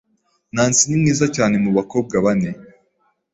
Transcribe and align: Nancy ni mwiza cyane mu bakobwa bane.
Nancy 0.53 0.83
ni 0.87 0.97
mwiza 1.01 1.25
cyane 1.35 1.55
mu 1.63 1.71
bakobwa 1.77 2.15
bane. 2.25 2.49